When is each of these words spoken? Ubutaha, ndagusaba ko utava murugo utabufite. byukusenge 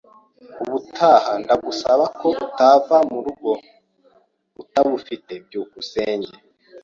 Ubutaha, 0.63 1.31
ndagusaba 1.41 2.05
ko 2.19 2.27
utava 2.45 2.95
murugo 3.11 3.51
utabufite. 4.61 5.33
byukusenge 5.45 6.33